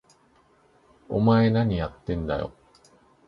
[1.09, 2.51] お前、なにやってんだよ！？